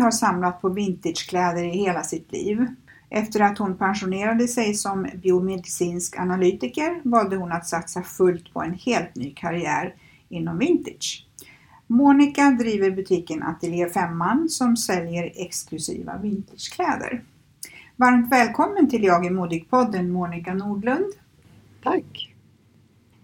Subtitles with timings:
[0.00, 2.66] har samlat på vintagekläder i hela sitt liv.
[3.10, 8.74] Efter att hon pensionerade sig som biomedicinsk analytiker valde hon att satsa fullt på en
[8.74, 9.94] helt ny karriär
[10.28, 11.26] inom vintage.
[11.86, 17.22] Monica driver butiken Atelier Femman som säljer exklusiva vintagekläder.
[17.96, 21.12] Varmt välkommen till Jag är modig-podden Monica Nordlund.
[21.82, 22.29] Tack!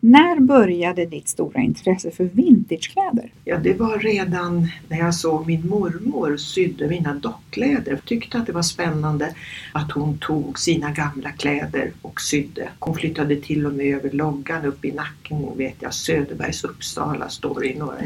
[0.01, 3.33] När började ditt stora intresse för vintagekläder?
[3.45, 7.91] Ja, det var redan när jag såg min mormor sydde mina dockkläder.
[7.93, 9.35] Jag tyckte att det var spännande
[9.73, 12.69] att hon tog sina gamla kläder och sydde.
[12.79, 17.61] Hon flyttade till och med över loggan upp i nacken, vet jag, Söderbergs Uppsala står
[17.61, 17.97] det i några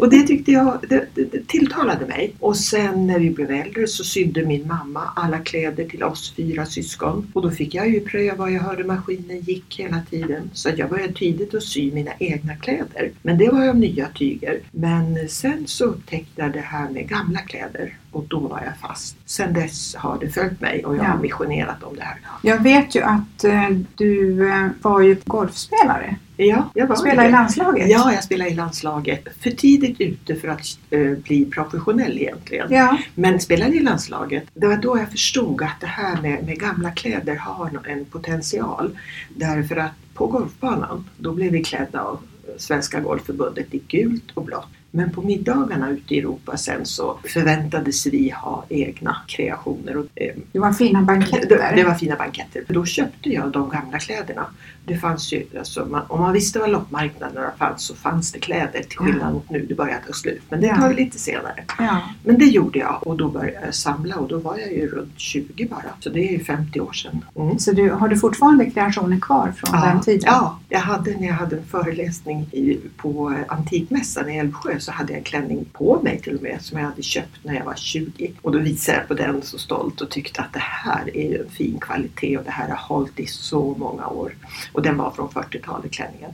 [0.00, 2.34] Och det tyckte jag, det, det, det tilltalade mig.
[2.40, 6.66] Och sen när vi blev äldre så sydde min mamma alla kläder till oss fyra
[6.66, 7.32] syskon.
[7.34, 10.50] Och då fick jag ju pröva, och jag hörde maskinen gick hela tiden.
[10.52, 13.10] Så jag började tidigt att sy mina egna kläder.
[13.22, 14.60] Men det var av nya tyger.
[14.70, 19.16] Men sen så upptäckte jag det här med gamla kläder och då var jag fast.
[19.26, 21.08] Sen dess har det följt mig och jag Ja.
[21.08, 22.16] har missionerat om det här.
[22.42, 26.16] Jag vet ju att eh, du eh, var ju golfspelare.
[26.36, 27.88] Ja, jag var Spelade i landslaget.
[27.90, 29.28] Ja, jag spelade i landslaget.
[29.40, 32.66] För tidigt ute för att eh, bli professionell egentligen.
[32.70, 32.98] Ja.
[33.14, 34.44] Men spelade i landslaget.
[34.54, 38.98] Det var då jag förstod att det här med, med gamla kläder har en potential.
[39.36, 42.18] Därför att på golfbanan, då blev vi klädda av
[42.56, 44.66] Svenska Golfförbundet i gult och blått.
[44.90, 49.96] Men på middagarna ute i Europa sen så förväntades vi ha egna kreationer.
[49.96, 51.48] Och, eh, Det var fina banketter.
[51.48, 52.64] det, det var fina banketter.
[52.68, 54.46] Då köpte jag de gamla kläderna.
[54.84, 58.82] Det fanns ju, alltså, man, om man visste var loppmarknaderna fanns så fanns det kläder
[58.82, 59.66] till skillnad mot nu.
[59.68, 60.42] Det börjar ta slut.
[60.48, 60.76] Men det Ja.
[60.76, 61.64] tar vi lite senare.
[61.78, 62.00] Ja.
[62.24, 65.12] Men det gjorde jag och då började jag samla och då var jag ju runt
[65.20, 65.82] 20 bara.
[66.00, 67.24] Så det är ju 50 år sedan.
[67.36, 67.58] Mm.
[67.58, 70.22] Så du, har du fortfarande kreationer kvar från den tiden?
[70.26, 75.12] Ja, jag hade när jag hade en föreläsning i, på Antikmässan i Älvsjö så hade
[75.12, 77.74] jag en klänning på mig till och med som jag hade köpt när jag var
[77.74, 78.32] 20.
[78.42, 81.38] Och då visade jag på den så stolt och tyckte att det här är ju
[81.44, 84.32] en fin kvalitet och det här har hållit i så många år.
[84.72, 86.30] Och den var från 40-talet klänningen.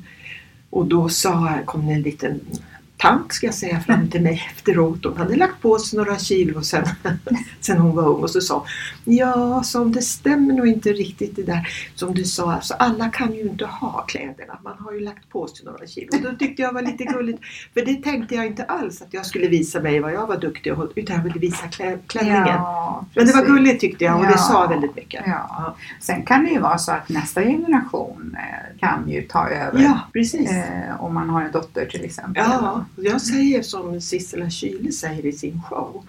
[0.70, 2.40] Och då sa, kom det en liten
[2.98, 5.04] tant ska jag säga fram till mig efteråt.
[5.04, 6.84] Hon hade lagt på sig några kilo sen,
[7.60, 8.64] sen hon var ung och så sa
[9.04, 12.52] Ja, som det stämmer nog inte riktigt det där som du sa.
[12.52, 14.58] Alltså, alla kan ju inte ha kläderna.
[14.64, 16.08] Man har ju lagt på sig några kilo.
[16.16, 17.38] Och då tyckte jag var lite gulligt.
[17.74, 20.72] För det tänkte jag inte alls att jag skulle visa mig vad jag var duktig
[20.78, 22.46] och utan jag ville visa klä, klänningen.
[22.46, 24.30] Ja, Men det var gulligt tyckte jag och Ja.
[24.30, 25.22] det sa väldigt mycket.
[25.26, 25.76] Ja.
[26.00, 29.82] Sen kan det ju vara så att nästa generation eh, kan ju ta över.
[29.82, 30.50] ja precis.
[30.50, 32.44] Eh, om man har en dotter till exempel.
[32.46, 36.04] Ja, jag säger som Sissela Kyle säger i sin show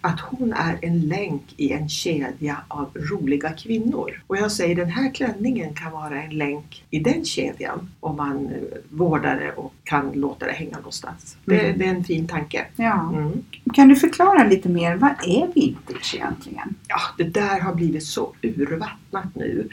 [0.00, 4.22] att hon är en länk i en kedja av roliga kvinnor.
[4.26, 8.46] Och jag säger den här klänningen kan vara en länk i den kedjan om man
[8.46, 8.52] eh,
[8.90, 11.36] vårdar det och kan låta det hänga någonstans.
[11.44, 11.78] Det, Mm.
[11.78, 12.66] det är en fin tanke.
[12.76, 13.12] Ja.
[13.14, 13.32] Mm.
[13.74, 16.74] Kan du förklara lite mer, vad är vintage egentligen?
[16.88, 19.68] Ja, det där har blivit så urvattnat nu.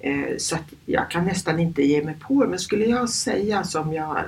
[0.00, 0.56] Eh, så
[0.86, 2.50] jag kan nästan inte ge mig på det.
[2.50, 4.24] Men skulle jag säga som jag eh,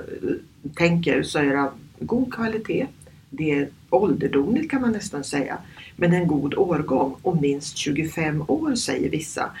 [0.75, 2.87] tänker så är det av god kvalitet.
[3.29, 5.57] Det är ålderdomligt kan man nästan säga.
[5.95, 9.51] Men en god årgång och minst 25 år säger vissa.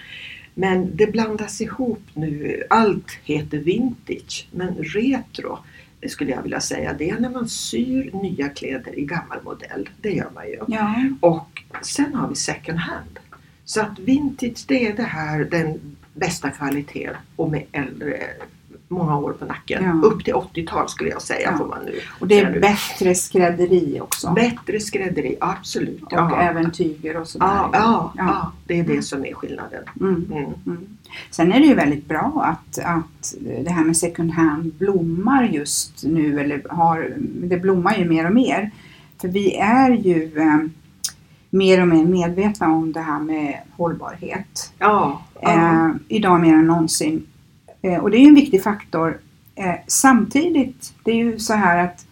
[0.53, 2.63] Men det blandas ihop nu.
[2.69, 4.47] Allt heter vintage.
[4.51, 5.59] Men retro
[6.07, 9.89] skulle jag vilja säga, det är när man syr nya kläder i gammal modell.
[10.01, 10.59] Det gör man ju.
[10.67, 10.95] Ja.
[11.19, 13.19] Och sen har vi second hand.
[13.65, 18.17] Så att vintage det är det här den bästa kvaliteten och med äldre
[18.87, 19.83] många år på nacken.
[19.83, 20.07] Ja.
[20.07, 21.57] Upp till 80-tal skulle jag säga Ja.
[21.57, 21.99] får man nu.
[22.19, 24.31] Och det är bättre skrädderi också.
[24.33, 26.03] Bättre skrädderi, absolut.
[26.03, 26.41] och Ja.
[26.41, 27.45] även tyger och sådär.
[27.47, 28.51] Ja, ja, Ja.
[28.67, 29.83] det är det som är skillnaden.
[29.99, 30.25] Mm.
[30.31, 30.45] Mm.
[30.65, 30.87] Mm.
[31.31, 36.03] Sen är det ju väldigt bra att, att det här med second hand blommar just
[36.03, 38.71] nu, eller har, det blommar ju mer och mer.
[39.21, 40.57] För vi är ju eh,
[41.49, 44.73] mer och mer medvetna om det här med hållbarhet.
[44.79, 45.49] Ja, ja.
[45.49, 47.25] Eh, idag mer än någonsin.
[47.81, 49.19] Eh, och det är en viktig faktor.
[49.55, 52.05] Eh, samtidigt, det är ju så här att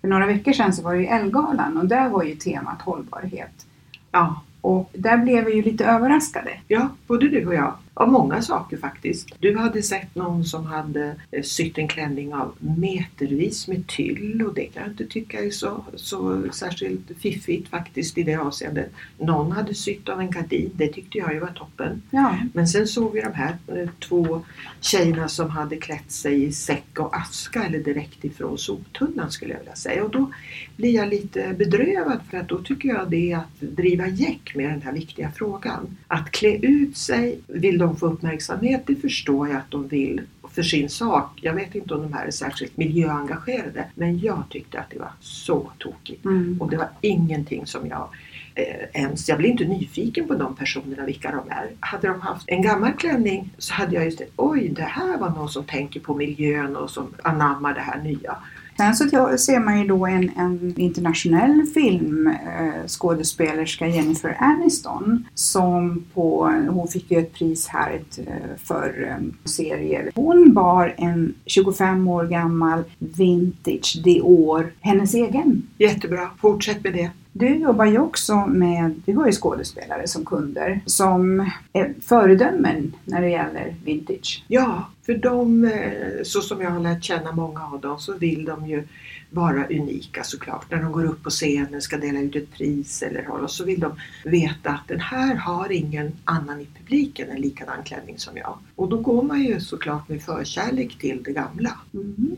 [0.00, 3.66] för några veckor sedan så var det ju Elgalan och där var ju temat hållbarhet.
[4.12, 4.42] ja.
[4.60, 6.50] Och där blev vi ju lite överraskade.
[6.68, 7.74] Ja, både du och jag.
[7.96, 9.28] Av många saker faktiskt.
[9.38, 14.54] Du hade sett någon som hade eh, sytt en klänning av metervis med tyll och
[14.54, 18.92] det kan jag inte tycka är så, så särskilt fiffigt faktiskt i det avseendet.
[19.18, 22.02] Någon hade sytt av en gardin, det tyckte jag ju var toppen.
[22.10, 24.44] Ja, Men sen såg vi de här eh, två
[24.80, 29.58] tjejerna som hade klätt sig i säck och aska eller direkt ifrån soptunnan skulle jag
[29.58, 30.04] vilja säga.
[30.04, 30.32] Och då
[30.76, 34.70] blir jag lite bedrövad för att då tycker jag det är att driva gäck med
[34.70, 35.96] den här viktiga frågan.
[36.06, 40.20] Att klä ut sig, vill de få uppmärksamhet, det förstår jag att de vill
[40.54, 41.40] för sin sak.
[41.42, 45.12] Jag vet inte om de här är särskilt miljöengagerade men jag tyckte att det var
[45.20, 46.24] så tokigt.
[46.24, 46.60] mm.
[46.60, 48.08] Och det var ingenting som jag
[48.54, 51.70] eh, ens, jag blir inte nyfiken på de personerna vilka de är.
[51.80, 55.30] Hade de haft en gammal klänning så hade jag just tänkt, oj det här var
[55.30, 58.36] någon som tänker på miljön och som anammar det här nya.
[58.76, 59.04] Sen så
[59.38, 67.18] ser man ju då en, en internationell filmskådespelerska, Jennifer Aniston, som på, hon fick ju
[67.18, 70.10] ett pris här ett, eh, för eh, serier.
[70.14, 75.62] Hon bar en 25 år gammal vintage Dior, hennes egen.
[75.78, 77.10] Jättebra, fortsätt med det.
[77.32, 83.20] Du jobbar ju också med, du har ju skådespelare som kunder som är föredömen när
[83.20, 84.44] det gäller vintage.
[84.48, 88.44] Ja, för de, eh, så som jag har lärt känna många av dem, så vill
[88.44, 88.84] de ju
[89.30, 90.70] vara unika såklart.
[90.70, 93.80] När de går upp på scenen, ska dela ut ett pris eller hålla, så vill
[93.80, 93.92] de
[94.24, 98.58] veta att den här har ingen annan i publiken en likadan klänning som jag.
[98.76, 101.72] Och då går man ju såklart med förkärlek till det gamla.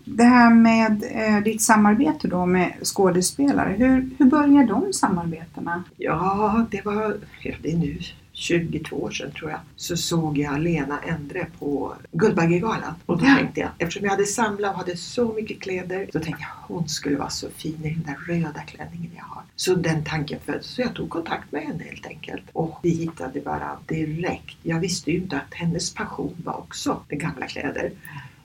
[0.04, 5.84] Det här med eh, ditt samarbete då med skådespelare, hur, hur börjar de samarbetena?
[5.96, 7.98] Ja, det var, ja, det är nu
[8.38, 12.94] 22 år sedan tror jag, så såg jag Lena Endre på Guldbaggegalan.
[13.06, 13.36] Och då Ja.
[13.36, 16.88] tänkte jag, eftersom jag hade samlat och hade så mycket kläder, så tänkte jag hon
[16.88, 19.42] skulle vara så fin i den där röda klänningen jag har.
[19.56, 22.42] Så den tanken föddes, så jag tog kontakt med henne helt enkelt.
[22.52, 24.56] Och vi hittade varandra direkt.
[24.62, 27.90] Jag visste ju inte att hennes passion var också det gamla kläder.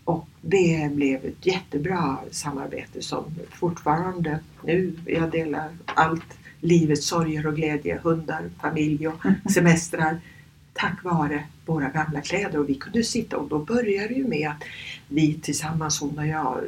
[0.03, 7.55] Och det blev ett jättebra samarbete som fortfarande nu, jag delar allt livets sorger och
[7.55, 9.21] glädje, hundar, familj och
[9.53, 10.19] semestrar
[10.73, 14.49] tack vare våra gamla kläder och vi kunde sitta och då började det ju med
[14.49, 14.63] att
[15.07, 16.61] vi tillsammans, hon och jag,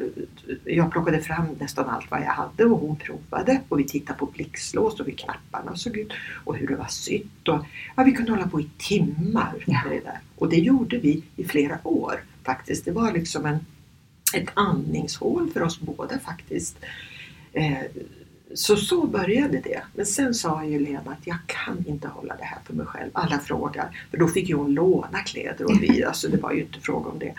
[0.63, 4.25] jag plockade fram nästan allt vad jag hade och hon provade och vi tittade på
[4.25, 6.12] blixtlås och hur knapparna såg ut
[6.44, 9.81] och hur det var sytt och ja, vi kunde hålla på i timmar Ja.
[9.84, 10.19] med det där.
[10.36, 12.86] Och det gjorde vi i flera år faktiskt.
[12.86, 13.60] Det var liksom en,
[14.34, 16.78] ett andningshål för oss båda faktiskt.
[17.54, 17.78] Eh,
[18.55, 19.81] så så började det.
[19.95, 23.09] Men sen sa ju Lena att jag kan inte hålla det här för mig själv.
[23.13, 24.07] Alla frågar.
[24.11, 27.09] För då fick ju hon låna kläder och vi, alltså det var ju inte fråga
[27.09, 27.33] om det.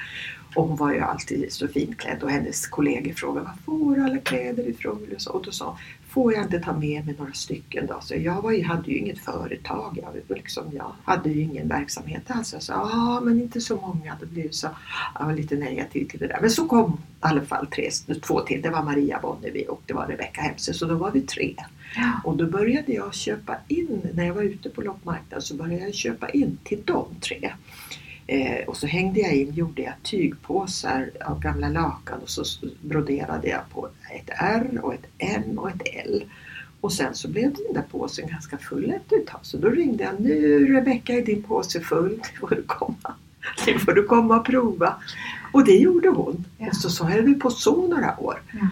[0.55, 4.19] Och hon var ju alltid så finklädd och hennes kollegor frågade var får du alla
[4.19, 5.07] kläder ifrån?
[5.15, 5.79] Och så- Och då sa
[6.15, 8.01] får jag inte ta med mig några stycken då?
[8.01, 12.23] Så jag var ju, hade ju inget företag, jag, liksom, jag hade ju ingen verksamhet
[12.27, 12.53] alls.
[12.53, 14.17] Jag sa, ja men inte så många.
[14.21, 14.69] Det blev så,
[15.19, 16.39] jag var lite negativ till det där.
[16.41, 17.91] Men så kom i alla fall tre,
[18.23, 18.63] två till.
[18.63, 20.75] Det var Maria Bonnevi och det var Rebecca Hemse.
[20.75, 21.55] Så då var vi tre.
[22.25, 25.95] Och då började jag köpa in, när jag var ute på loppmarknaden så började jag
[25.95, 27.53] köpa in till de tre.
[28.27, 32.45] Eh, och så hängde jag in, gjorde jag tygpåsar av gamla lakan och så
[32.81, 36.25] broderade jag på ett R och ett M och ett L.
[36.81, 39.41] Och sen så blev den där påsen ganska full efter ett tag.
[39.43, 43.15] Så då ringde jag, nu Rebecka är din påse full, nu får du komma.
[43.67, 44.95] Nu får du komma och prova.
[45.53, 46.45] Och det gjorde hon.
[46.59, 46.67] Ja.
[46.69, 48.43] Och så, så höll vi på så några år.
[48.53, 48.69] Ja.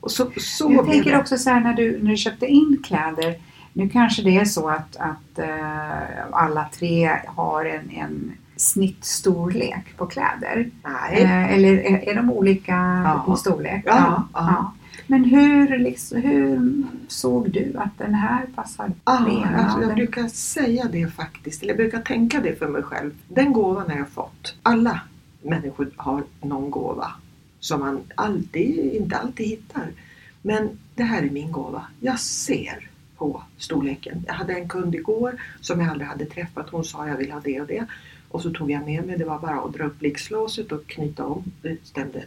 [0.00, 1.18] Och så, så Jag tänker det.
[1.18, 3.34] också så här när du, när du köpte in kläder.
[3.72, 10.06] Nu kanske det är så att, att eh, alla tre har en, en snittstorlek på
[10.06, 10.70] kläder.
[10.84, 11.22] Nej.
[11.22, 12.72] Eh, eller är, är de olika
[13.26, 13.34] Ja.
[13.34, 13.82] i storlek?
[13.86, 14.72] Ja, ja.
[15.06, 19.56] Men hur, liksom, hur såg du att den här passar Ja, Lena?
[19.64, 23.10] alltså jag brukar säga det faktiskt, eller jag brukar tänka det för mig själv.
[23.28, 24.54] Den gåvan har jag fått.
[24.62, 25.00] Alla
[25.42, 27.10] människor har någon gåva
[27.60, 29.86] som man alltid, inte alltid hittar.
[30.42, 31.82] Men det här är min gåva.
[32.00, 34.24] Jag ser på storleken.
[34.26, 36.66] Jag hade en kund igår som jag aldrig hade träffat.
[36.70, 37.84] Hon sa jag vill ha det och det.
[38.36, 41.24] Och så tog jag med mig, det var bara att dra upp blixtlåset och knyta
[41.26, 41.44] om.
[41.62, 42.24] Det stämde.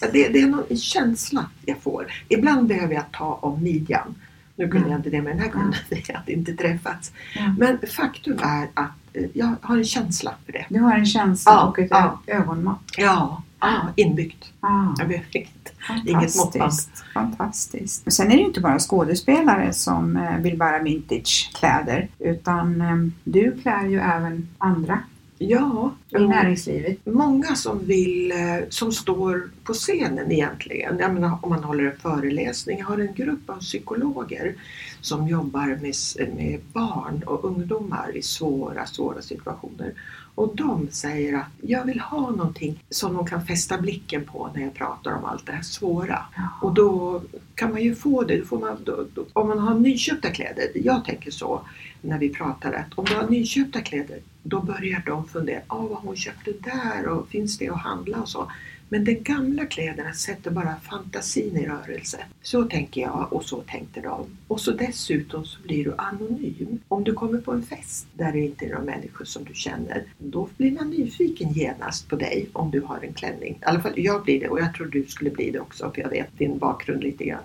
[0.00, 2.06] Det, det är någon känsla jag får.
[2.28, 4.14] Ibland behöver jag ta om midjan.
[4.56, 4.90] Nu kunde Mm.
[4.90, 7.12] jag inte det med den här kunden, vi hade inte träffats.
[7.36, 7.54] Ja.
[7.58, 10.66] Men faktum är att eh, jag har en känsla för det.
[10.68, 12.20] Du har en känsla Ja, och ett ja.
[12.26, 12.78] ögonmått.
[12.96, 14.52] Ja, ja inbyggt.
[14.60, 15.70] Ah, Jag behöver inte.
[16.10, 16.72] Inget måttband.
[17.14, 18.06] fantastiskt.
[18.06, 22.96] Och sen är det ju inte bara skådespelare som eh, vill bära vintagekläder utan eh,
[23.24, 25.00] du klär ju även andra
[25.42, 27.06] Ja, i näringslivet.
[27.06, 30.98] många som vill, eh, som står på scenen egentligen.
[30.98, 32.78] Jag menar, om man håller en föreläsning.
[32.78, 34.54] Jag har en grupp av psykologer
[35.00, 35.94] som jobbar med,
[36.36, 39.92] med barn och ungdomar i svåra, svåra situationer.
[40.40, 44.62] Och de säger att jag vill ha någonting som de kan fästa blicken på när
[44.62, 46.24] jag pratar om allt det här svåra.
[46.62, 47.22] Och då
[47.54, 48.50] kan man ju få det.
[48.50, 51.60] Då man, då, då, om man har nyköpta kläder, jag tänker så
[52.00, 55.98] när vi pratar att om du har nyköpta kläder då börjar de fundera, ah, vad
[55.98, 58.50] hon köpte där och finns det att handla och så.
[58.92, 62.18] Men de gamla kläderna sätter bara fantasin i rörelse.
[62.42, 64.26] Så tänker jag och så tänkte de.
[64.48, 66.80] Och så dessutom så blir du anonym.
[66.88, 70.04] Om du kommer på en fest där det inte är några människor som du känner,
[70.18, 73.52] då blir man nyfiken genast på dig om du har en klänning.
[73.52, 76.02] I alla fall jag blir det och jag tror du skulle bli det också för
[76.02, 77.44] jag vet din bakgrund lite grann.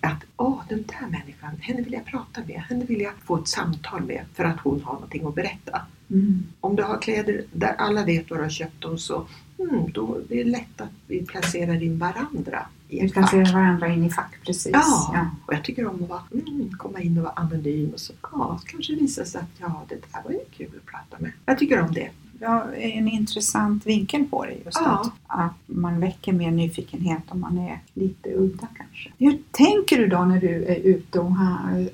[0.00, 3.48] Att åh, den där människan, henne vill jag prata med, henne vill jag få ett
[3.48, 5.80] samtal med för att hon har någonting att berätta.
[6.10, 6.46] Mm.
[6.60, 9.26] Om du har kläder där alla vet var du har köpt dem så
[9.58, 13.30] mm, då det är det lätt att vi placerar in varandra i Vi ett fack.
[13.30, 14.70] placerar varandra in i fack precis.
[14.72, 15.30] Ja, Ja.
[15.46, 18.60] och jag tycker om att vara, mm, komma in och vara anonym och så ja,
[18.66, 21.32] kanske visa sig att ja, det där var ju kul att prata med.
[21.46, 22.10] Jag tycker om det.
[22.40, 25.00] Ja, en intressant vinkel på det just Ja.
[25.00, 29.12] att, att man väcker mer nyfikenhet om man är lite udda kanske.
[29.18, 31.32] Hur tänker du då när du är ute och,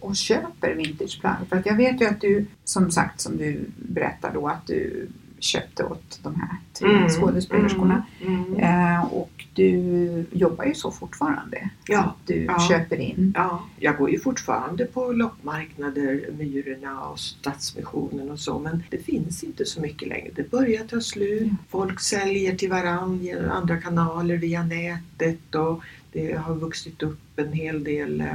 [0.00, 1.37] och köper vintageplagg?
[1.49, 5.09] För att jag vet ju att du, som sagt, som du berättar då, att du
[5.44, 8.06] köpte åt de här tre skådespelerskorna.
[8.20, 8.58] Mm, mm.
[8.58, 11.70] Eh, och du jobbar ju så fortfarande.
[11.88, 12.68] Ja, du ja.
[12.68, 13.32] köper in.
[13.37, 19.44] Ja, jag går ju fortfarande på loppmarknader, Myrorna och Stadsmissionen och så men det finns
[19.44, 20.30] inte så mycket längre.
[20.34, 21.49] Det börjar ta slut.
[21.50, 21.56] Ja.
[21.68, 25.82] Folk säljer till varandra genom andra kanaler via nätet och
[26.12, 28.34] det har vuxit upp en hel del eh,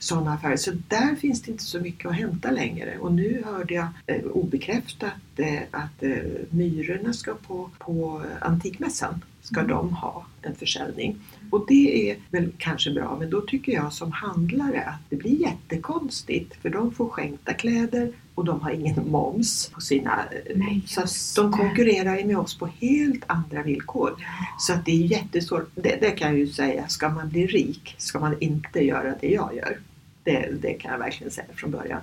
[0.00, 0.56] sådana affärer.
[0.56, 2.98] Så där finns det inte så mycket att hämta längre.
[2.98, 6.16] Och nu hörde jag eh, obekräftat eh, att eh,
[6.50, 11.16] Myrorna ska på, på Antikmässan ska de ha en försäljning.
[11.50, 15.40] Och det är väl kanske bra, men då tycker jag som handlare att det blir
[15.40, 20.24] jättekonstigt för de får skänkta kläder och de har ingen moms på sina...
[20.30, 21.00] eh, Nej, så
[21.42, 24.14] de konkurrerar ju med oss på helt andra villkor.
[24.58, 25.70] Så att det är jättesvårt.
[25.74, 29.28] Det, det kan jag ju säga, ska man bli rik ska man inte göra det
[29.28, 29.78] jag gör.
[30.32, 32.00] Det, det kan jag verkligen säga från början.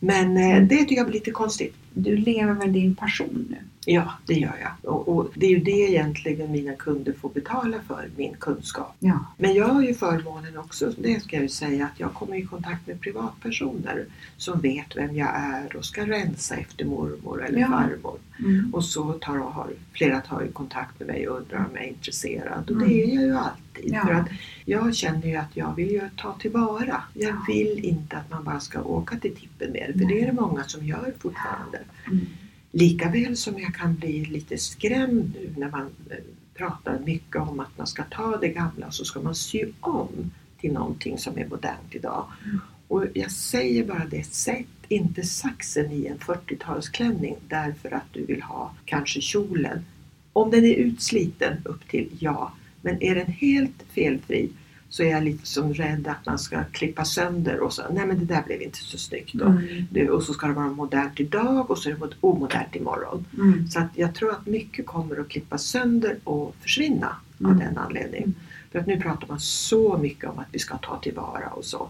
[0.00, 1.74] Men eh, det tycker jag blir lite konstigt.
[1.94, 3.56] Du lever väl din passion nu?
[3.84, 4.92] Ja, det gör jag.
[4.94, 8.94] Och, och det är ju det egentligen mina kunder får betala för, min kunskap.
[8.98, 9.18] Ja.
[9.38, 12.42] Men jag har ju förmånen också, det ska jag ju säga, att jag kommer i
[12.42, 14.04] kontakt med privatpersoner
[14.36, 17.66] som vet vem jag är och ska rensa efter mormor eller Ja.
[17.66, 18.18] farmor.
[18.38, 18.74] Mm.
[18.74, 21.84] Och så tar, och har flera tar ju kontakt med mig och undrar om jag
[21.84, 22.64] är intresserad.
[22.70, 22.88] Och Mm.
[22.88, 23.92] det är jag ju alltid.
[23.94, 24.06] Ja.
[24.06, 24.28] För att
[24.64, 27.02] jag känner ju att jag vill ju ta tillvara.
[27.14, 27.36] Jag Ja.
[27.48, 29.92] vill inte att man bara ska åka till tippen med det.
[29.92, 30.08] För Nej.
[30.14, 31.78] det är det många som gör fortfarande.
[32.06, 32.26] Mm.
[32.70, 36.16] Likaväl som jag kan bli lite skrämd nu när man eh,
[36.54, 40.72] pratar mycket om att man ska ta det gamla så ska man sy om till
[40.72, 42.26] någonting som är modernt idag.
[42.44, 42.60] Mm.
[42.88, 48.42] Och jag säger bara det, sätt inte saxen i en 40-talsklänning därför att du vill
[48.42, 49.84] ha kanske kjolen.
[50.32, 52.52] Om den är utsliten upp till, ja.
[52.80, 54.50] Men är den helt felfri
[54.92, 58.18] så är jag lite som rädd att man ska klippa sönder och så, nej men
[58.18, 59.30] det där blev inte så snyggt.
[59.34, 59.44] då.
[59.44, 59.84] Mm.
[59.90, 63.24] Det, och så ska det vara modernt idag och så är det mod- omodernt imorgon.
[63.38, 63.68] Mm.
[63.68, 67.58] Så att jag tror att mycket kommer att klippa sönder och försvinna av Mm.
[67.58, 68.34] den anledningen.
[68.72, 71.88] För att nu pratar man så mycket om att vi ska ta tillvara och så.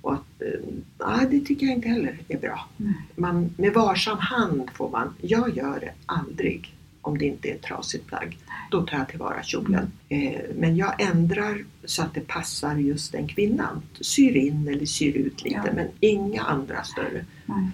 [0.00, 0.60] Och att, eh,
[0.98, 2.68] nej, det tycker jag inte heller är bra.
[3.16, 6.75] Man, med varsam hand får man, jag gör det aldrig
[7.06, 8.38] om det inte är ett trasigt plagg.
[8.70, 9.92] Då tar jag tillvara kjolen.
[10.08, 13.82] Eh, men jag ändrar så att det passar just den kvinnan.
[14.00, 15.72] Syr in eller syr ut lite Ja.
[15.74, 17.24] men inga andra större.
[17.46, 17.68] Nej.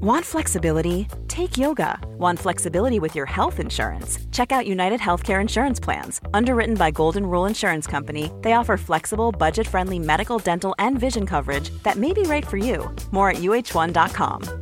[0.00, 1.06] Want flexibility?
[1.28, 1.96] Take yoga.
[2.18, 4.18] Want flexibility with your health insurance?
[4.32, 6.20] Check out United Healthcare Insurance Plans.
[6.34, 11.24] Underwritten by Golden Rule Insurance Company, they offer flexible, budget friendly medical, dental, and vision
[11.26, 12.90] coverage that may be right for you.
[13.12, 14.61] More at uh1.com.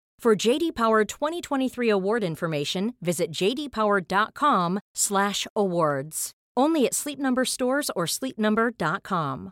[0.21, 6.31] For JD Power 2023 award information, visit jdpower.com/awards.
[6.55, 9.51] Only at Sleep Number stores or sleepnumber.com.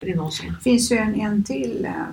[0.00, 0.14] Det
[0.64, 2.06] finns ju en, en till eh,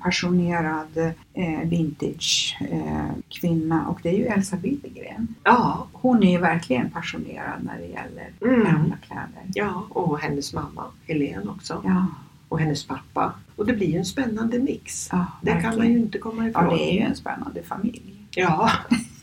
[0.00, 0.96] passionerad
[1.34, 5.34] eh, vintage eh, kvinna och det är ju Elsa Billgren.
[5.44, 8.64] Ja, Hon är ju verkligen passionerad när det gäller Mm.
[8.64, 9.42] gamla kläder.
[9.54, 11.82] ja, och hennes mamma Helene också.
[11.84, 12.06] Ja,
[12.48, 13.32] Och hennes pappa.
[13.56, 15.08] Och det blir ju en spännande mix.
[15.12, 16.64] ja Det kan man ju inte komma ifrån.
[16.64, 18.02] Ja, det är ju en spännande familj.
[18.30, 18.70] Ja,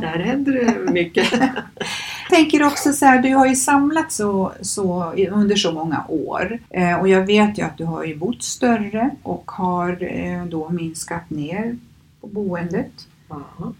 [0.00, 1.32] där händer det mycket.
[2.28, 7.00] tänker också så här, du har ju samlat så, så under så många år eh,
[7.00, 11.30] och jag vet ju att du har ju bott större och har eh, då minskat
[11.30, 11.78] ner
[12.20, 13.08] på boendet.
[13.28, 13.72] Ja.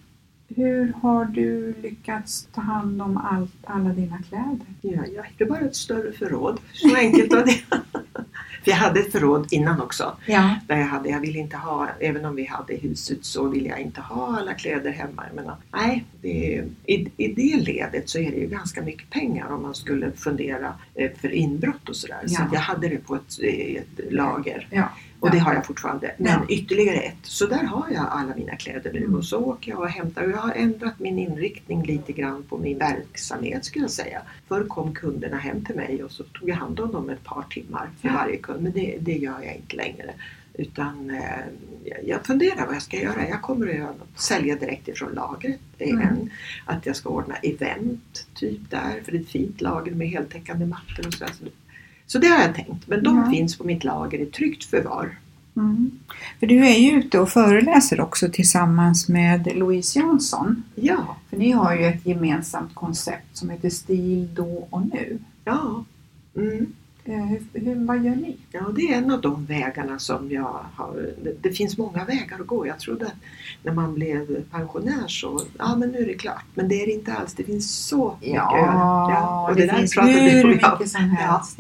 [0.56, 4.66] Hur har du lyckats ta hand om allt, alla dina kläder?
[4.80, 6.60] Ja, jag hittade bara ett större förråd.
[6.72, 7.76] Så enkelt var det.
[8.68, 10.16] Jag hade ett förråd innan också.
[10.26, 13.68] Ja, Där jag, hade, jag ville inte ha, även om vi hade huset så ville
[13.68, 15.24] jag inte ha alla kläder hemma.
[15.26, 19.46] Jag menar, nej, det, i, i det ledet så är det ju ganska mycket pengar
[19.52, 22.20] om man skulle fundera eh, för inbrott och sådär.
[22.26, 22.44] Så Ja.
[22.46, 24.66] att jag hade det på ett, ett lager.
[24.70, 24.88] ja,
[25.20, 26.14] Och det har jag fortfarande.
[26.18, 27.14] Men ytterligare ett.
[27.22, 28.98] Så där har jag alla mina kläder nu.
[28.98, 29.14] Mm.
[29.14, 30.24] Och så åker jag och hämtar.
[30.24, 34.22] Och jag har ändrat min inriktning lite grann på min verksamhet skulle jag säga.
[34.48, 37.42] Förr kom kunderna hem till mig och så tog jag hand om dem ett par
[37.50, 38.62] timmar för varje kund.
[38.62, 40.10] Men det, det gör jag inte längre.
[40.54, 43.28] Utan eh, jag- funderar vad jag ska göra.
[43.28, 45.60] Jag kommer att göra något, sälja direkt ifrån lagret.
[45.78, 46.08] Det är Mm.
[46.08, 46.30] en.
[46.64, 49.00] Att jag ska ordna event typ där.
[49.04, 51.32] För det är ett fint lager med heltäckande mattor och sådär.
[51.38, 51.44] Så
[52.08, 52.86] Så det har jag tänkt.
[52.88, 53.30] Men de Ja.
[53.30, 55.18] finns på mitt lager i tryggt förvar.
[55.56, 55.90] Mm.
[56.40, 60.62] För du är ju ute och föreläser också tillsammans med Louise Jansson.
[60.74, 65.18] Ja, För ni har ju ett gemensamt koncept som heter Stil då och nu.
[65.44, 65.84] ja.
[66.36, 66.66] Mm.
[67.08, 68.36] Eh, Hur, hur, vad gör ni?
[68.52, 71.14] Ja, det är en av de vägarna som jag har.
[71.22, 72.66] Det, det finns många vägar att gå.
[72.66, 73.14] Jag trodde att
[73.62, 76.44] när man blev pensionär så, ja men nu är det klart.
[76.54, 77.34] Men det är det inte alls.
[77.34, 79.40] Det finns så mycket att göra.
[79.40, 80.72] och det, där finns hur ja.
[80.72, 81.58] mycket som helst.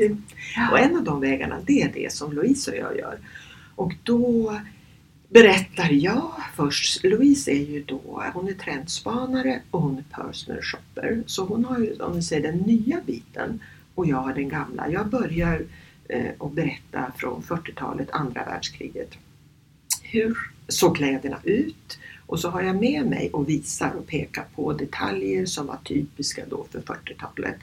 [0.56, 0.70] Ja.
[0.72, 3.18] Och en av de vägarna, det är det som Louise och jag gör.
[3.74, 4.54] Och då
[5.28, 7.04] berättar jag först.
[7.04, 11.22] Louise är ju då, hon är trendspanare och hon är personal shopper.
[11.26, 13.60] Så hon har ju, om vi säger den nya biten
[13.98, 14.90] och jag har den gamla.
[14.90, 15.62] Jag börjar
[16.08, 19.10] eh, att berätta från 40-talet, andra världskriget.
[20.02, 20.36] Hur
[20.68, 21.98] såg kläderna ut?
[22.26, 26.44] Och så har jag med mig och visar och pekar på detaljer som var typiska
[26.50, 27.56] då för 40-talet.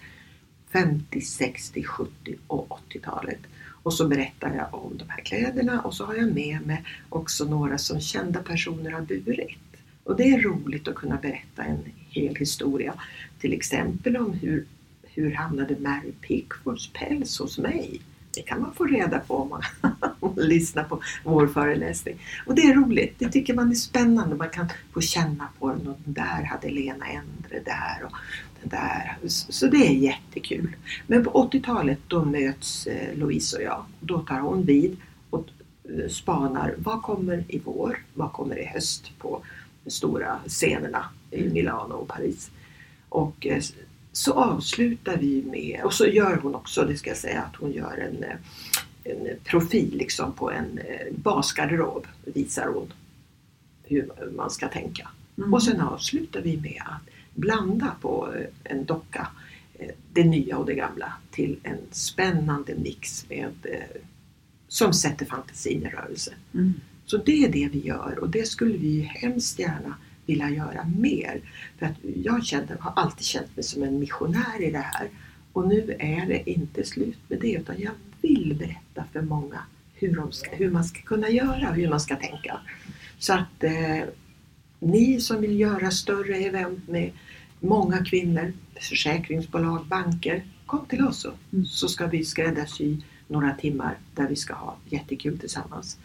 [0.71, 3.39] 50, 60, 70 och 80-talet.
[3.83, 7.45] Och så berättar jag om de här kläderna och så har jag med mig också
[7.45, 9.57] några som kända personer har burit.
[10.03, 12.93] Och det är roligt att kunna berätta en hel historia.
[13.39, 14.65] Till exempel om hur,
[15.15, 18.01] hur hamnade Mary Pickfords päls hos mig?
[18.35, 19.61] Det kan man få reda på om man,
[20.37, 22.19] lyssnar på vår föreläsning.
[22.45, 24.35] Och det är roligt, det tycker man är spännande.
[24.35, 28.11] Man kan få känna på den och den där hade Lena Endre där och
[28.61, 29.17] den där.
[29.27, 30.75] Så det är jättekul.
[31.07, 33.85] Men på 80-talet då möts eh, Louise och jag.
[33.99, 34.97] Då tar hon vid
[35.29, 35.47] och
[35.83, 39.43] eh, spanar vad kommer i vår, vad kommer i höst på
[39.83, 42.51] de stora scenerna i Milano och Paris.
[43.09, 43.61] Och eh,
[44.15, 47.71] så avslutar vi med, och så gör hon också, det ska jag säga, att hon
[47.71, 48.37] gör en, eh,
[49.03, 52.93] en profil liksom på en eh, basgarderob, visar hon
[53.83, 55.09] hur man ska tänka.
[55.37, 55.53] Mm.
[55.53, 57.01] Och sen avslutar vi med att
[57.33, 59.27] blanda på eh, en docka
[60.13, 63.53] det nya och det gamla till en spännande mix med,
[64.67, 66.33] som sätter fantasin i rörelse.
[66.53, 66.73] Mm.
[67.05, 69.95] Så det är det vi gör och det skulle vi hemskt gärna
[70.25, 71.41] vilja göra mer.
[71.79, 75.09] För att jag kände, har alltid känt mig som en missionär i det här.
[75.53, 79.59] Och nu är det inte slut med det utan jag vill berätta för många
[79.93, 82.59] hur, ska, hur man ska kunna göra och hur man ska tänka.
[83.19, 84.03] Så att eh,
[84.79, 87.11] ni som vill göra större event med
[87.59, 91.65] många kvinnor, försäkringsbolag, banker, kom till oss Mm.
[91.65, 95.97] så ska vi skräddarsy några timmar där vi ska ha jättekul tillsammans.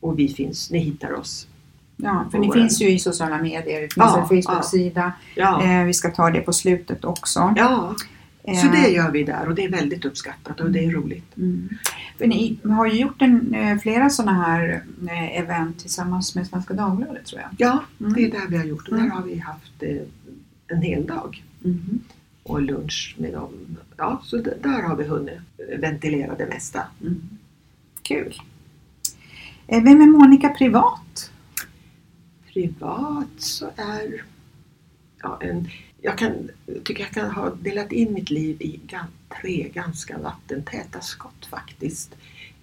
[0.00, 1.48] Och vi finns, ni hittar oss.
[2.04, 5.12] Ja, för ni finns ju i sociala medier, det finns Ja, en Facebook-sida.
[5.34, 7.54] Ja, Eh, vi ska ta det på slutet också.
[7.56, 7.94] ja.
[8.44, 11.36] så Eh, det gör vi där och det är väldigt uppskattat och det är roligt.
[11.36, 11.68] Mm.
[12.18, 16.74] För ni har ju gjort en, eh, flera sådana här eh, event tillsammans med Svenska
[16.74, 17.50] Dagbladet tror jag.
[17.58, 18.12] Ja, Mm.
[18.12, 19.10] det är där vi har gjort och där Mm.
[19.16, 19.96] har vi haft eh,
[20.76, 21.42] en hel dag.
[21.64, 22.00] Mm.
[22.42, 23.50] och lunch med dem.
[23.96, 25.38] Ja, så där har vi hunnit
[25.78, 26.80] ventilera det mesta.
[27.00, 27.20] Mm.
[28.02, 28.34] Kul.
[29.66, 31.00] Eh, vem är Monica privat?
[32.52, 34.24] Privat så är
[35.22, 35.68] ja, en,
[36.00, 36.50] jag kan,
[36.84, 38.80] tycker jag kan ha delat in mitt liv i
[39.40, 42.14] tre ganska vattentäta skott faktiskt.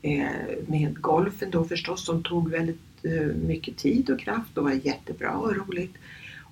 [0.01, 0.29] Eh,
[0.67, 5.31] med golfen då förstås som tog väldigt eh, mycket tid och kraft och var jättebra
[5.31, 5.93] och roligt.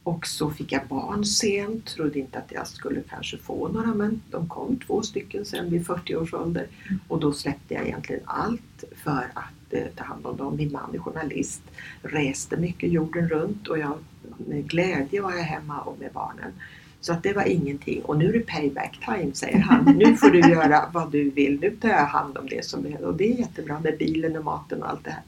[0.08, 4.22] Och så fick jag barn sent, trodde inte att jag skulle kanske få några men
[4.32, 6.68] de kom två stycken sen vid 40 års ålder.
[7.08, 10.56] Och då släppte jag egentligen allt för att eh, ta hand om dem.
[10.56, 11.62] Min man är journalist,
[12.02, 13.98] reste mycket jorden runt och jag,
[14.38, 16.54] med glädje var jag hemma och med barnen.
[17.02, 18.02] Så att det var ingenting.
[18.02, 19.86] Och nu är det payback time säger han.
[19.98, 21.60] Nu får du göra vad du vill.
[21.60, 23.02] Nu tar jag hand om det som behövs.
[23.02, 25.24] Och det är jättebra med bilen och maten och allt det här.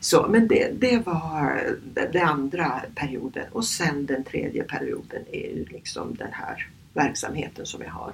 [0.00, 1.62] Så, men det, det var
[2.12, 3.44] den andra perioden.
[3.52, 8.12] Och sen den tredje perioden är ju liksom den här verksamheten som jag har.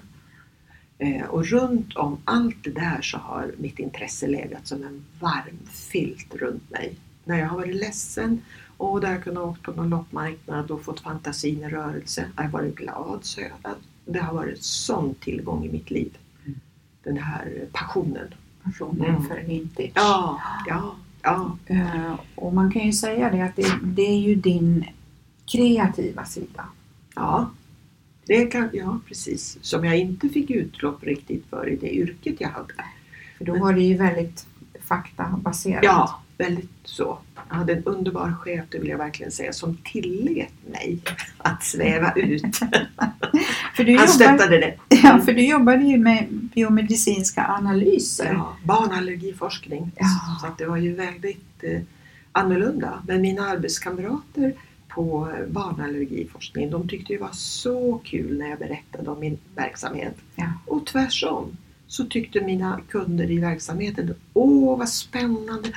[0.98, 5.58] Eh, och runt om allt det där så har mitt intresse legat som en varm
[5.72, 6.94] filt runt mig.
[7.24, 8.42] När jag har varit ledsen
[8.76, 12.26] och där jag kunnat åkt på någon loppmarknad och fått fantasin i rörelse.
[12.36, 16.18] Jag har varit glad så jag, det har varit sån tillgång i mitt liv.
[17.02, 18.34] Den här passionen.
[18.64, 19.22] Personen Mm.
[19.26, 19.90] för vintage.
[19.94, 21.56] Ja, ja, ja.
[21.66, 24.84] Eh, och man kan ju säga det att det, det är ju din
[25.52, 26.64] kreativa sida.
[27.14, 27.50] Ja,
[28.26, 29.58] det kan, ja precis.
[29.62, 32.74] Som jag inte fick utlopp riktigt för i det yrket jag hade.
[33.38, 34.46] För då var det ju väldigt
[34.80, 35.84] faktabaserat.
[35.84, 37.18] Ja, väldigt så.
[37.48, 40.98] Jag hade en underbar chef, det vill jag verkligen säga, som tillät mig
[41.38, 42.56] att sväva ut.
[43.76, 44.74] För du, Han stöttade det.
[45.02, 48.32] ja, för du jobbade ju med biomedicinska analyser.
[48.32, 49.92] Ja, barnallergiforskning.
[49.96, 50.06] Ja.
[50.40, 51.80] Så det var ju väldigt eh,
[52.32, 53.02] annorlunda.
[53.06, 54.52] Men mina arbetskamrater
[54.88, 60.16] på barnallergiforskning, de tyckte det var så kul när jag berättade om min verksamhet.
[60.34, 60.52] Ja.
[60.66, 61.56] Och tvärsom
[61.88, 65.68] så tyckte mina kunder i verksamheten, åh vad spännande,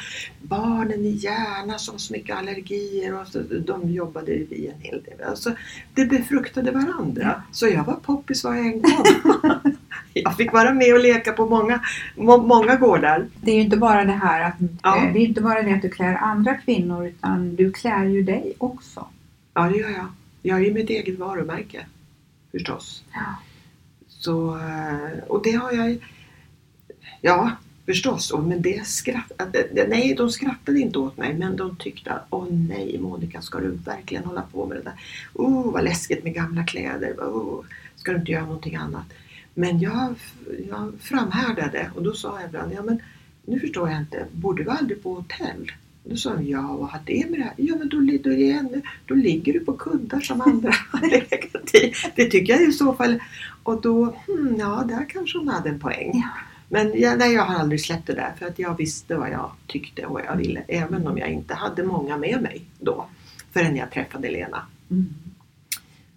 [0.41, 5.27] barnen i Järna som så mycket allergier och så, de jobbade i en hel del.
[5.27, 5.51] Alltså,
[5.93, 7.43] det befruktade varandra.
[7.51, 9.05] Så jag var poppis var jag än kom.
[10.13, 11.81] jag fick vara med och leka på många,
[12.15, 13.27] må, många gårdar.
[13.41, 14.97] Det är ju inte bara det här att Ja.
[15.07, 18.23] eh, det är inte bara det att du klär andra kvinnor utan du klär ju
[18.23, 19.07] dig också.
[19.53, 20.07] Ja, det gör jag.
[20.41, 21.85] Jag är mitt eget varumärke.
[22.51, 23.03] Förstås.
[23.13, 23.19] Ja.
[24.19, 25.97] Så, eh, och det har jag...
[27.21, 27.51] Ja,
[27.85, 28.31] förstås.
[28.31, 29.85] Och, men det skrattade...
[29.87, 31.33] Nej, de skrattade inte åt mig.
[31.33, 34.93] Men de tyckte att åh nej Monica, ska du verkligen hålla på med det där?
[35.33, 37.13] Oh, vad läskigt med gamla kläder.
[37.13, 39.05] Oh, ska du inte göra någonting annat?
[39.53, 40.15] Men jag,
[40.69, 43.01] jag framhärdade och då sa jag ibland, ja men
[43.45, 45.71] nu förstår jag inte, borde vi aldrig på hotell?
[46.03, 47.53] Då sa de, ja vad har det med det här?
[47.57, 51.93] Ja men då, då, då ligger du på kuddar som andra har legat i.
[52.15, 53.19] Det tycker jag i så fall.
[53.63, 56.23] Och då, hmm, ja där kanske hon hade en poäng.
[56.69, 59.51] Men jag, nej, jag har aldrig släppt det där för att jag visste vad jag
[59.67, 60.63] tyckte och vad jag ville.
[60.67, 63.05] Även om jag inte hade många med mig då.
[63.51, 64.65] Förrän jag träffade Lena.
[64.91, 65.13] Mm.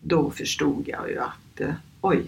[0.03, 2.27] Då förstod jag ju att eh, oj,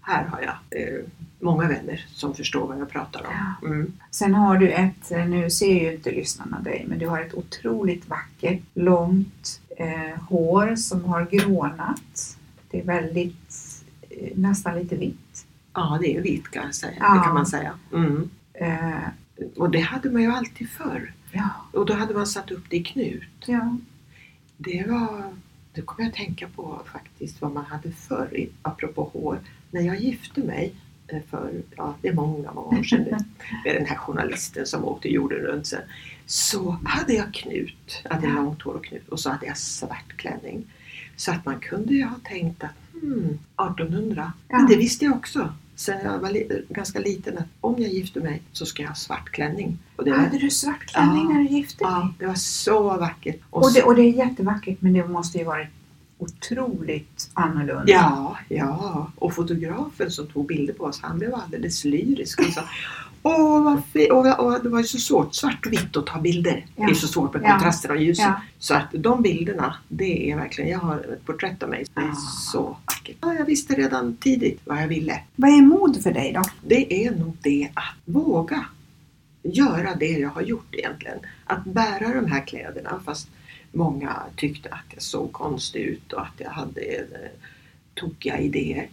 [0.00, 1.04] här har jag eh,
[1.42, 3.68] många vänner som förstår vad jag pratar om.
[3.70, 3.92] Mm.
[4.10, 7.34] Sen har du ett, eh, nu ser ju inte lyssnarna dig, men du har ett
[7.34, 12.38] otroligt vackert långt eh, hår som har grånat.
[12.70, 15.46] Det är väldigt, eh, nästan lite vitt.
[15.74, 16.96] Ja, det är vitt kan, jag säga.
[17.00, 17.14] Ja.
[17.14, 17.72] Det kan man säga.
[17.92, 18.30] Mm.
[18.54, 19.08] Eh,
[19.56, 21.12] Och det hade man ju alltid förr.
[21.32, 23.22] ja, Och då hade man satt upp det i knut.
[23.46, 23.76] ja.
[24.56, 25.32] Det var,
[25.72, 29.38] det kommer jag att tänka på faktiskt, vad man hade förr, apropå hår.
[29.70, 30.74] När jag gifte mig
[31.20, 33.10] för, ja det är många, många år sedan nu,
[33.64, 35.80] med den här journalisten som åkte jorden runt sen.
[36.26, 40.12] Så hade jag knut, jag hade långt hår och knut och så hade jag svart
[40.16, 40.64] klänning.
[41.16, 42.70] Så att man kunde ju ha tänkt att
[43.00, 43.38] hmm,
[43.70, 44.56] 1800, Ja.
[44.56, 45.52] men det visste jag också.
[45.74, 48.94] Sen jag var li- ganska liten att om jag gifte mig så ska jag ha
[48.94, 49.78] svart klänning.
[49.96, 51.34] Och det var, Hade du svart klänning Ja.
[51.34, 51.92] när du gifte dig?
[51.92, 53.36] ja, det var så vackert.
[53.50, 55.68] Och det, och det är jättevackert men det måste ju varit
[56.22, 57.84] otroligt annorlunda.
[57.92, 59.12] Ja, ja.
[59.16, 62.40] Och fotografen som tog bilder på oss, han blev alldeles lyrisk.
[62.42, 62.62] Han sa,
[63.24, 63.82] Åh, vad!
[64.10, 66.66] Och, och det var ju så svårt, svart och vitt, att ta bilder.
[66.76, 66.84] Ja.
[66.86, 67.50] Det är så svårt med Ja.
[67.50, 68.18] kontraster och ljus.
[68.18, 68.40] Ja.
[68.58, 71.84] Så att de bilderna, det är verkligen, jag har ett porträtt av mig.
[71.94, 72.14] Det är Ah.
[72.52, 73.16] så vackert.
[73.20, 75.20] Ja, jag visste redan tidigt vad jag ville.
[75.36, 76.42] Vad är mod för dig då?
[76.66, 78.64] Det är nog det att våga
[79.42, 81.18] göra det jag har gjort egentligen.
[81.44, 83.28] Att bära de här kläderna fast
[83.72, 87.30] många tyckte att jag såg konstig ut och att jag hade eh,
[87.94, 88.88] tokiga idéer.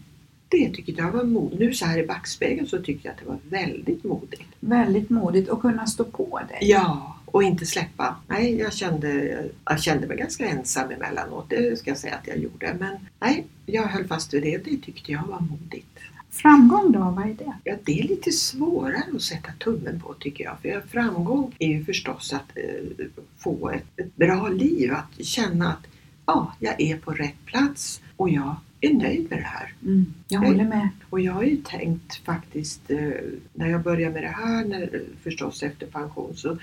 [0.50, 1.60] Det tyckte jag var mod.
[1.60, 4.50] Nu så här i backspegeln så tyckte jag att det var väldigt modigt.
[4.60, 6.58] Väldigt modigt att kunna stå på dig.
[6.62, 8.16] Ja, och inte släppa.
[8.28, 11.50] Nej, jag kände, jag kände mig ganska ensam emellanåt.
[11.50, 12.76] Det ska jag säga att jag gjorde.
[12.80, 14.58] Men nej, jag höll fast vid det.
[14.58, 16.00] Det tyckte jag var modigt.
[16.32, 17.54] Framgång då, vad är det?
[17.64, 20.60] Ja, det är lite svårare att sätta tummen på tycker jag.
[20.62, 23.06] För framgång är ju förstås att eh,
[23.38, 24.94] få ett, ett bra liv.
[24.94, 25.88] Att känna att
[26.26, 29.74] ja, jag är på rätt plats och jag är nöjd med det här.
[29.84, 30.90] Mm, jag håller med.
[31.10, 33.12] Och jag har ju tänkt faktiskt, eh,
[33.54, 36.58] när jag började med det här, när, förstås efter pension, så,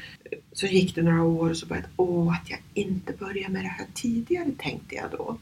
[0.52, 3.64] så gick det några år och så började jag, åh att jag inte började med
[3.64, 5.38] det här tidigare tänkte jag då.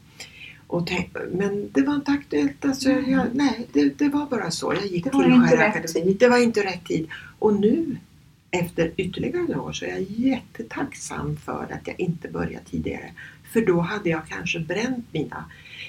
[0.67, 2.65] Och tänk, men det var inte aktuellt.
[2.65, 3.11] Alltså, Nej.
[3.11, 4.73] jag, nej, det, det var bara så.
[4.73, 6.17] Jag gick Det till tid.
[6.19, 7.07] Det var inte rätt tid.
[7.39, 7.97] Och nu,
[8.51, 13.11] efter ytterligare några år, så är jag jättetacksam för att jag inte började tidigare.
[13.53, 15.45] För då hade jag kanske bränt mina,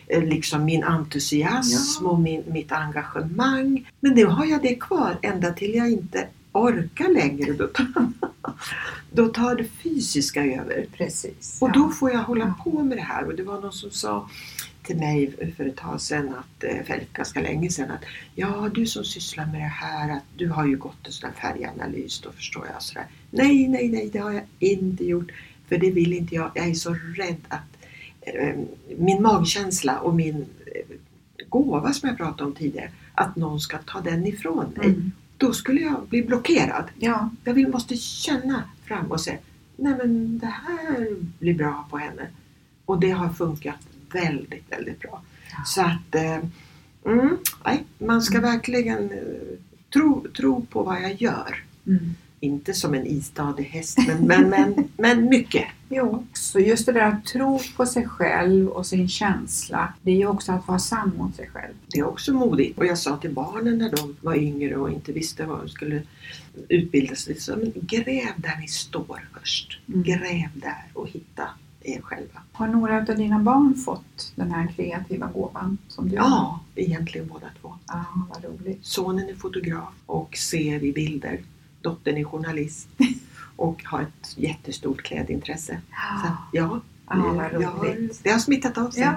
[0.07, 2.11] eh, liksom min entusiasm Ja.
[2.11, 3.91] och min, mitt engagemang.
[4.01, 7.53] Men nu har jag det kvar ända till jag inte orkar längre.
[7.53, 7.87] Då tar,
[9.13, 10.87] då tar det fysiska över.
[10.97, 11.59] Precis.
[11.63, 11.73] Och ja.
[11.73, 12.65] då får jag hålla Ja.
[12.65, 13.25] på med det här.
[13.25, 14.29] Och det var någon som sa
[14.83, 18.87] till mig för ett tag sedan, att, eh, för ganska länge sedan, att ja, du
[18.87, 22.33] som sysslar med det här, att du har ju gått en sån här färganalys, då
[22.33, 23.07] förstår jag sådär.
[23.31, 25.33] Nej, nej, nej, det har jag inte gjort.
[25.69, 26.51] För det vill inte jag.
[26.55, 27.77] Jag är så rädd att
[28.21, 28.55] eh,
[28.99, 30.97] min magkänsla och min eh,
[31.49, 34.87] gåva som jag pratade om tidigare, att någon ska ta den ifrån mig.
[34.87, 35.13] Mm.
[35.37, 36.85] Då skulle jag bli blockerad.
[36.99, 39.39] Ja, Jag vill, måste känna fram och säga
[39.77, 41.07] Nej men det här
[41.39, 42.27] blir bra på henne.
[42.85, 43.77] Och det har funkat
[44.13, 45.23] väldigt, väldigt bra.
[45.51, 45.65] Ja.
[45.67, 46.39] Så att eh,
[47.13, 48.51] mm, nej, man ska Mm.
[48.51, 49.19] verkligen eh,
[49.93, 51.65] tro, tro på vad jag gör.
[51.87, 52.15] mm.
[52.47, 55.65] Inte som en istadig häst men, men, men, men mycket.
[55.89, 60.17] Jo, så just det där att tro på sig själv och sin känsla, det är
[60.17, 61.75] ju också att vara sann mot sig själv.
[61.87, 62.79] Det är också modigt.
[62.79, 66.03] Och jag sa till barnen när de var yngre och inte visste vad de skulle
[66.69, 69.81] utbilda sig så, men Gräv där ni står först.
[69.89, 70.03] Mm.
[70.03, 71.49] Gräv där och hitta
[71.83, 72.43] er själva.
[72.53, 76.29] Har några av dina barn fått den här kreativa gåvan som du har?
[76.29, 77.75] Ja, egentligen båda två.
[77.87, 78.85] Ja, vad roligt.
[78.85, 81.41] Sonen är fotograf och ser i bilder.
[81.87, 82.89] Dottern är journalist
[83.57, 85.81] och har ett jättestort klädintresse.
[86.23, 88.21] Så att, ja, Ja, har, roligt.
[88.23, 89.03] det har smittat av sig.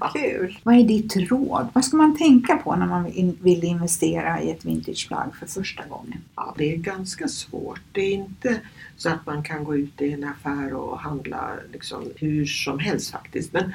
[0.00, 0.58] Ja, kul.
[0.62, 1.68] Vad är ditt råd?
[1.72, 3.04] Vad ska man tänka på när man
[3.40, 6.18] vill investera i ett vintageplagg för första gången?
[6.36, 7.80] Ja, det är ganska svårt.
[7.92, 8.60] Det är inte
[8.96, 13.10] så att man kan gå ut i en affär och handla liksom hur som helst
[13.10, 13.52] faktiskt.
[13.52, 13.74] Men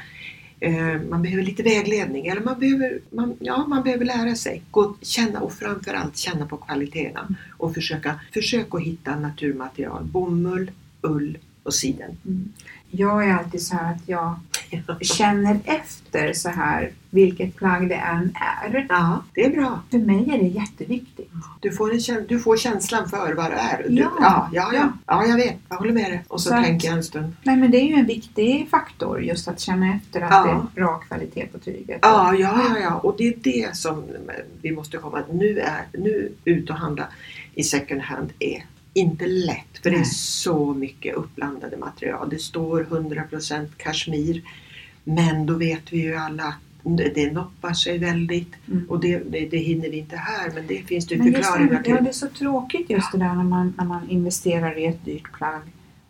[1.10, 4.64] man behöver lite vägledning eller man behöver, man, ja, man behöver lära sig.
[4.72, 10.04] Gå, känna och framförallt känna på kvaliteterna och försöka, försök att hitta naturmaterial.
[10.04, 12.18] Bomull, ull och siden.
[12.26, 12.54] Mm.
[12.92, 14.40] Jag är alltid så här att jag
[15.02, 18.86] känner efter så här vilket plagg det än är.
[18.90, 19.82] Ja, det är bra.
[19.92, 21.32] För mig är det jätteviktigt.
[21.60, 23.86] Du får, en, du får känslan för vad det är.
[23.90, 24.74] Du, Ja, ja, ja, ja.
[24.74, 24.92] ja.
[25.06, 25.56] ja, jag vet.
[25.70, 26.24] Jag håller med dig.
[26.28, 27.36] Och så, Så tänker jag en stund.
[27.44, 30.44] Nej men det är ju en viktig faktor just att känna efter att Ja.
[30.44, 32.00] det är bra kvalitet på tyget.
[32.02, 32.96] Ja, ja, ja, ja.
[32.96, 34.04] Och det är det som
[34.62, 37.08] vi måste komma Nu är nu ut och handla
[37.56, 39.78] i second hand är inte lätt.
[39.84, 40.06] För det är Nej.
[40.06, 42.30] så mycket uppblandade material.
[42.30, 44.42] Det står 100% kashmir.
[45.04, 48.54] Men då vet vi ju alla att det noppar sig väldigt.
[48.68, 48.86] Mm.
[48.90, 50.52] Och det, det, det hinner vi inte här.
[50.56, 52.04] Men det finns det förklaringar det, ja, till.
[52.04, 55.32] det är så tråkigt just det där när man, när man investerar i ett dyrt
[55.34, 55.62] plagg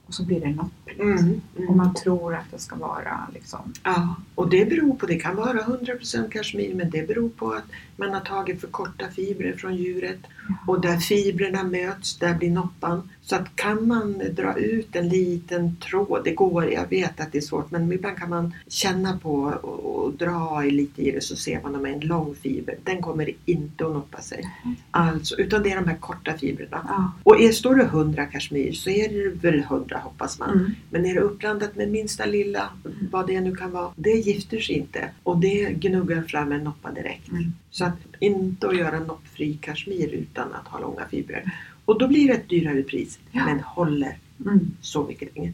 [0.08, 1.00] och så blir det noppigt.
[1.00, 1.70] Mm, mm.
[1.70, 3.74] Och man tror att det ska vara liksom...
[3.84, 7.66] Ja, och det beror på, det kan vara 100% kashmir men det beror på att
[7.96, 10.20] man har tagit för korta fibrer från djuret
[10.68, 13.10] och där fibrerna möts, där blir noppan.
[13.26, 17.38] Så att kan man dra ut en liten tråd, det går, jag vet att det
[17.38, 21.36] är svårt men ibland kan man känna på och, och dra lite i det så
[21.36, 24.44] ser man om en lång fiber, den kommer inte att noppa sig.
[24.92, 26.86] Alltså, utan det är de här korta fibrerna.
[26.88, 27.12] Ja.
[27.24, 30.50] Och är, står det 100 kashmir så är det väl 100 hoppas man.
[30.50, 30.72] Mm.
[30.90, 32.70] Men är det uppblandat med minsta lilla,
[33.12, 35.10] vad det nu kan vara, det gifter sig inte.
[35.24, 37.32] Och det gnuggar fram en noppa direkt.
[37.32, 37.54] Mm.
[37.70, 41.52] Så att inte att göra noppfri kashmir utan att ha långa fibrer.
[41.86, 43.46] Och då blir det ett dyrare pris, Ja.
[43.46, 44.72] men håller Mm.
[44.82, 45.54] Så mycket längre.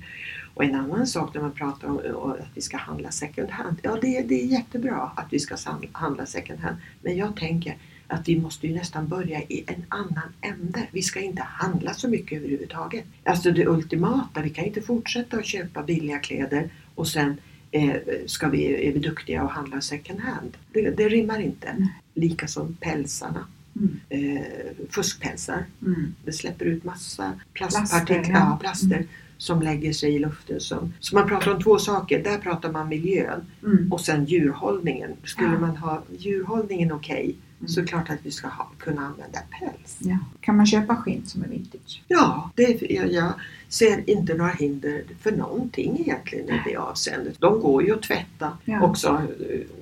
[0.54, 3.78] Och en annan sak när man pratar om att vi ska handla second hand.
[3.82, 5.56] Ja, det, det är jättebra att vi ska
[5.92, 6.78] handla second hand.
[7.02, 10.88] Men jag tänker att vi måste ju nästan börja i en annan ände.
[10.92, 13.06] Vi ska inte handla så mycket överhuvudtaget.
[13.24, 17.38] Alltså det ultimata, vi kan inte fortsätta att köpa billiga kläder och sen
[17.72, 20.58] eh, ska vi, är vi duktiga och handla second hand.
[20.74, 21.68] Det, det rimmar inte.
[21.68, 21.88] Mm.
[22.14, 23.48] Lika som pälsarna.
[23.76, 24.00] Mm.
[24.10, 24.42] Eh,
[24.90, 25.66] fuskpälsar.
[25.86, 26.16] Mm.
[26.26, 28.58] Det släpper ut massa plastpartiklar, plaster, ja.
[28.62, 29.08] plaster mm.
[29.38, 30.60] som lägger sig i luften.
[30.60, 32.24] Som, så man pratar om två saker.
[32.24, 33.92] Där pratar man miljön mm.
[33.92, 35.12] och sen djurhållningen.
[35.24, 35.60] Skulle ja.
[35.60, 37.70] man ha djurhållningen okej okay, Mm.
[37.70, 39.98] så klart att vi ska ha, kunna använda päls.
[40.00, 40.18] Ja.
[40.40, 42.04] Kan man köpa skinn som är vintage?
[42.08, 43.34] Ja, det, jag, jag
[43.70, 47.36] ser inte några hinder för någonting egentligen i det avseendet.
[47.40, 48.82] De går ju att tvätta ja.
[48.82, 49.22] också.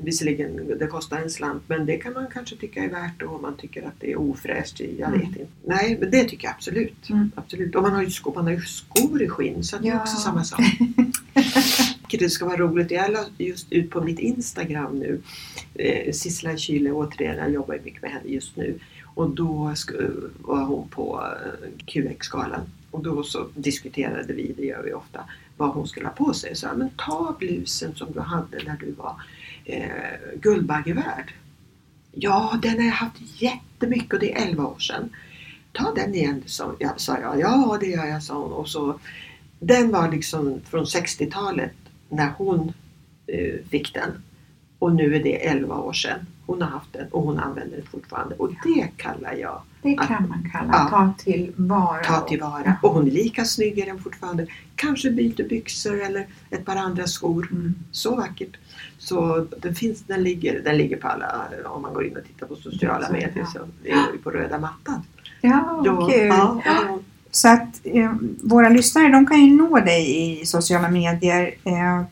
[0.04, 3.58] Visserligen det kostar en slant men det kan man kanske tycka är värt om man
[3.58, 4.80] tycker att det är ofräscht.
[4.80, 5.20] Jag mm.
[5.20, 5.52] vet inte.
[5.66, 7.10] Nej, men det tycker jag absolut.
[7.10, 7.32] Mm.
[7.36, 7.76] absolut.
[7.76, 10.18] Och man har ju skor, man har ju skor i skinn så det är också
[10.18, 10.60] samma sak.
[12.18, 12.92] det ska vara roligt.
[12.92, 15.22] Jag la just ut på mitt Instagram nu.
[15.76, 18.80] Eh, Sissela Kyle återigen, jag jobbar ju mycket med henne just nu.
[19.16, 19.74] Och då
[20.40, 22.62] var hon på eh, QX-galan.
[22.92, 25.20] Och då så diskuterade vi, det gör vi ofta,
[25.58, 26.56] vad hon skulle ha på sig.
[26.56, 29.22] Så men ta blusen som du hade när du var
[29.66, 31.34] eh, Guldbaggevärd.
[32.12, 35.10] Ja, den har jag haft jättemycket och det är 11 år sedan.
[35.72, 36.76] Ta den igen, sa
[37.08, 37.40] jag.
[37.40, 38.52] Ja, det gör jag, sa hon.
[38.52, 39.00] Och så,
[39.60, 41.72] den var liksom från 60-talet
[42.10, 42.74] när hon
[43.28, 44.12] eh, fick den.
[44.80, 47.86] Och nu är det 11 år sedan hon har haft den och hon använder den
[47.86, 48.36] fortfarande.
[48.36, 52.04] Och det kallar jag Det kan att, man kalla ja, ta tillvara.
[52.04, 52.76] Ta tillvara.
[52.84, 54.48] Och hon är lika snygg i den fortfarande.
[54.76, 57.48] Kanske byter byxor eller ett par andra skor.
[57.52, 57.76] Mm.
[57.92, 58.58] Så vackert.
[58.98, 62.48] Så den finns, den ligger, den ligger på alla, om man går in och tittar
[62.48, 65.04] på sociala medier, så är på röda mattan.
[65.42, 66.28] Ja, Då, kul.
[66.28, 66.62] Ja.
[67.32, 68.14] Så att eh,
[68.44, 71.54] våra lyssnare de kan ju nå dig i sociala medier.
[71.64, 72.04] Eh,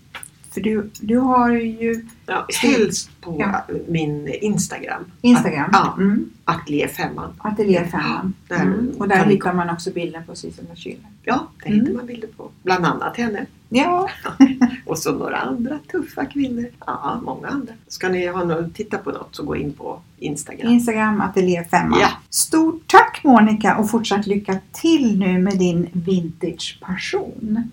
[0.57, 2.05] för du, du har ju...
[2.25, 3.65] Ja, helst på ja.
[3.87, 5.11] min Instagram.
[5.21, 5.69] Instagram?
[5.73, 6.29] ja, mm.
[6.45, 7.33] Ateljéfemman.
[7.37, 8.33] Ateljéfemman.
[8.47, 8.91] Ja, mm.
[8.99, 11.07] Och där hittar man också bilder på Sissela Kyle.
[11.23, 11.79] Ja, där mm.
[11.79, 13.45] hittar man bilder på bland annat henne.
[13.69, 14.09] Ja.
[14.85, 16.67] och så några andra tuffa kvinnor.
[16.85, 17.73] Ja, många andra.
[17.87, 20.71] Ska ni ha något, titta på något så gå in på Instagram.
[20.71, 21.99] Instagram Ateljéfemman.
[21.99, 22.09] Ja.
[22.29, 27.63] Stort tack Monica och fortsatt lycka till nu med din vintage-passion.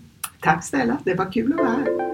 [0.40, 2.13] Tack snälla, det var kul att vara här.